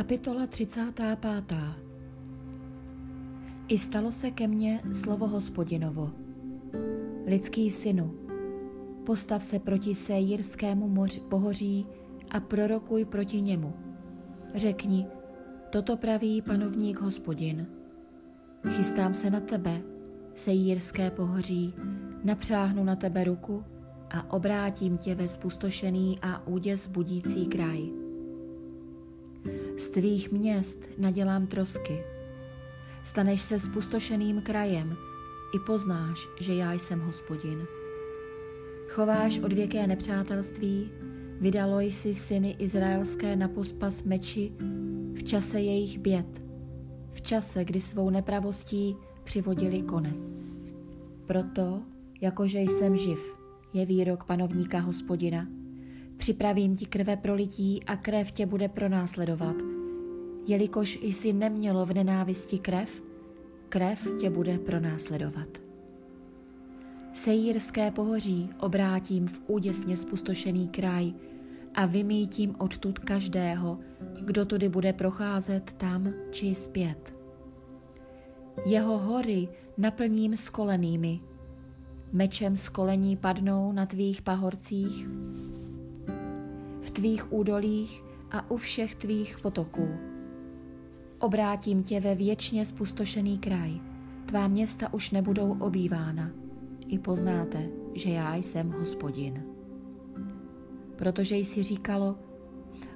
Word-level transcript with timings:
Kapitola 0.00 0.46
35. 0.46 1.54
I 3.68 3.78
stalo 3.78 4.12
se 4.12 4.30
ke 4.30 4.48
mně 4.48 4.80
slovo 4.92 5.26
hospodinovo. 5.26 6.10
Lidský 7.26 7.70
synu, 7.70 8.14
postav 9.06 9.42
se 9.42 9.58
proti 9.58 9.94
Séjírskému 9.94 10.88
moři, 10.88 11.20
pohoří 11.20 11.86
a 12.30 12.40
prorokuj 12.40 13.04
proti 13.04 13.40
němu. 13.40 13.72
Řekni, 14.54 15.06
toto 15.70 15.96
praví 15.96 16.42
panovník 16.42 17.00
hospodin. 17.00 17.66
Chystám 18.68 19.14
se 19.14 19.30
na 19.30 19.40
tebe, 19.40 19.82
Sejírské 20.34 21.10
pohoří, 21.10 21.74
napřáhnu 22.24 22.84
na 22.84 22.96
tebe 22.96 23.24
ruku 23.24 23.64
a 24.10 24.32
obrátím 24.32 24.98
tě 24.98 25.14
ve 25.14 25.28
spustošený 25.28 26.18
a 26.22 26.46
úděs 26.46 26.86
budící 26.86 27.46
kraj. 27.46 28.09
Z 29.80 29.88
tvých 29.88 30.32
měst 30.32 30.78
nadělám 30.98 31.46
trosky. 31.46 32.02
Staneš 33.04 33.42
se 33.42 33.58
spustošeným 33.58 34.42
krajem 34.42 34.96
i 35.54 35.58
poznáš, 35.58 36.28
že 36.40 36.54
já 36.54 36.72
jsem 36.72 37.00
hospodin. 37.00 37.66
Chováš 38.88 39.38
odvěké 39.38 39.86
nepřátelství, 39.86 40.90
vydalo 41.40 41.80
jsi 41.80 42.14
syny 42.14 42.56
izraelské 42.58 43.36
na 43.36 43.48
pospas 43.48 44.02
meči 44.02 44.52
v 45.14 45.22
čase 45.22 45.60
jejich 45.60 45.98
běd, 45.98 46.42
v 47.12 47.22
čase, 47.22 47.64
kdy 47.64 47.80
svou 47.80 48.10
nepravostí 48.10 48.96
přivodili 49.24 49.82
konec. 49.82 50.38
Proto, 51.26 51.82
jakože 52.20 52.60
jsem 52.60 52.96
živ, 52.96 53.36
je 53.72 53.86
výrok 53.86 54.24
panovníka 54.24 54.80
hospodina, 54.80 55.46
připravím 56.20 56.76
ti 56.76 56.86
krve 56.86 57.16
prolití 57.16 57.84
a 57.84 57.96
krev 57.96 58.32
tě 58.32 58.46
bude 58.46 58.68
pronásledovat. 58.68 59.56
Jelikož 60.46 60.98
jsi 61.02 61.32
nemělo 61.32 61.86
v 61.86 61.94
nenávisti 61.94 62.58
krev, 62.58 63.02
krev 63.68 64.08
tě 64.20 64.30
bude 64.30 64.58
pronásledovat. 64.58 65.48
Sejírské 67.12 67.90
pohoří 67.90 68.50
obrátím 68.60 69.26
v 69.26 69.40
úděsně 69.46 69.96
spustošený 69.96 70.68
kraj 70.68 71.12
a 71.74 71.86
vymítím 71.86 72.54
odtud 72.58 72.98
každého, 72.98 73.78
kdo 74.20 74.44
tudy 74.44 74.68
bude 74.68 74.92
procházet 74.92 75.72
tam 75.72 76.12
či 76.30 76.54
zpět. 76.54 77.14
Jeho 78.66 78.98
hory 78.98 79.48
naplním 79.78 80.36
skolenými, 80.36 81.20
mečem 82.12 82.56
skolení 82.56 83.16
padnou 83.16 83.72
na 83.72 83.86
tvých 83.86 84.22
pahorcích, 84.22 85.08
v 86.90 86.92
tvých 86.92 87.32
údolích 87.32 88.02
a 88.30 88.50
u 88.50 88.56
všech 88.56 88.94
tvých 88.94 89.38
potoků. 89.38 89.88
Obrátím 91.18 91.82
tě 91.82 92.00
ve 92.00 92.14
věčně 92.14 92.66
spustošený 92.66 93.38
kraj, 93.38 93.80
tvá 94.26 94.48
města 94.48 94.94
už 94.94 95.10
nebudou 95.10 95.56
obývána. 95.60 96.30
I 96.88 96.98
poznáte, 96.98 97.68
že 97.94 98.10
já 98.10 98.34
jsem 98.36 98.70
hospodin. 98.72 99.42
Protože 100.96 101.36
jsi 101.36 101.62
říkalo, 101.62 102.18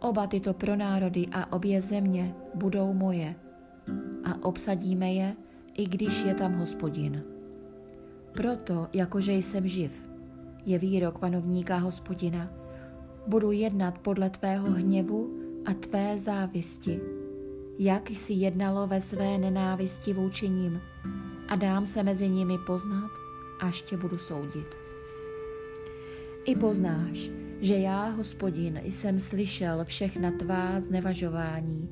oba 0.00 0.26
tyto 0.26 0.54
pronárody 0.54 1.26
a 1.32 1.52
obě 1.52 1.80
země 1.80 2.34
budou 2.54 2.92
moje 2.92 3.34
a 4.24 4.44
obsadíme 4.44 5.12
je, 5.12 5.36
i 5.74 5.86
když 5.86 6.24
je 6.24 6.34
tam 6.34 6.54
hospodin. 6.54 7.22
Proto, 8.32 8.88
jakože 8.92 9.32
jsem 9.32 9.68
živ, 9.68 10.08
je 10.66 10.78
výrok 10.78 11.18
panovníka 11.18 11.76
hospodina, 11.76 12.50
budu 13.28 13.52
jednat 13.52 13.98
podle 13.98 14.30
tvého 14.30 14.70
hněvu 14.70 15.30
a 15.66 15.74
tvé 15.74 16.18
závisti, 16.18 17.00
jak 17.78 18.10
jsi 18.10 18.32
jednalo 18.32 18.86
ve 18.86 19.00
své 19.00 19.38
nenávisti 19.38 20.12
vůči 20.12 20.48
ním 20.48 20.80
a 21.48 21.56
dám 21.56 21.86
se 21.86 22.02
mezi 22.02 22.28
nimi 22.28 22.58
poznat, 22.66 23.10
až 23.60 23.82
tě 23.82 23.96
budu 23.96 24.18
soudit. 24.18 24.76
I 26.44 26.56
poznáš, 26.56 27.30
že 27.60 27.74
já, 27.74 28.08
hospodin, 28.08 28.80
jsem 28.84 29.20
slyšel 29.20 29.84
všechna 29.84 30.30
tvá 30.30 30.80
znevažování, 30.80 31.88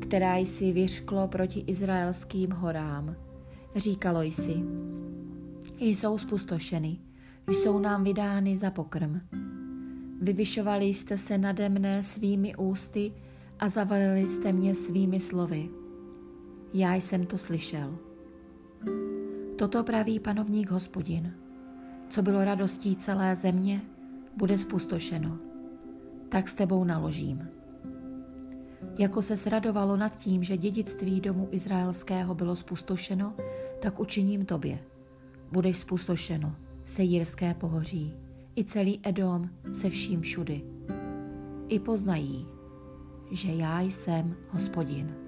která 0.00 0.36
jsi 0.36 0.72
vyřklo 0.72 1.28
proti 1.28 1.64
izraelským 1.66 2.50
horám. 2.50 3.16
Říkalo 3.76 4.22
jsi, 4.22 4.54
jsou 5.78 6.18
spustošeny, 6.18 6.98
jsou 7.48 7.78
nám 7.78 8.04
vydány 8.04 8.56
za 8.56 8.70
pokrm. 8.70 9.20
Vyvyšovali 10.20 10.84
jste 10.84 11.18
se 11.18 11.38
nade 11.38 11.68
mne 11.68 12.02
svými 12.02 12.56
ústy 12.56 13.12
a 13.58 13.68
zavalili 13.68 14.26
jste 14.26 14.52
mě 14.52 14.74
svými 14.74 15.20
slovy. 15.20 15.68
Já 16.74 16.94
jsem 16.94 17.26
to 17.26 17.38
slyšel. 17.38 17.98
Toto 19.56 19.84
praví 19.84 20.20
panovník 20.20 20.70
hospodin. 20.70 21.34
Co 22.08 22.22
bylo 22.22 22.44
radostí 22.44 22.96
celé 22.96 23.36
země, 23.36 23.80
bude 24.36 24.58
spustošeno. 24.58 25.38
Tak 26.28 26.48
s 26.48 26.54
tebou 26.54 26.84
naložím. 26.84 27.48
Jako 28.98 29.22
se 29.22 29.36
sradovalo 29.36 29.96
nad 29.96 30.16
tím, 30.16 30.44
že 30.44 30.56
dědictví 30.56 31.20
domu 31.20 31.48
izraelského 31.50 32.34
bylo 32.34 32.56
spustošeno, 32.56 33.34
tak 33.82 34.00
učiním 34.00 34.44
tobě. 34.44 34.78
Budeš 35.52 35.76
spustošeno, 35.76 36.54
sejírské 36.84 37.54
pohoří, 37.54 38.14
i 38.58 38.64
celý 38.64 39.00
Edom 39.02 39.48
se 39.72 39.90
vším 39.90 40.20
všudy. 40.20 40.62
I 41.68 41.78
poznají, 41.78 42.46
že 43.30 43.52
já 43.52 43.80
jsem 43.80 44.36
hospodin. 44.48 45.27